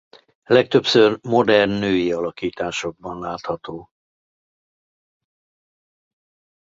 [0.43, 3.89] Legtöbbször modern női alakításokban látható.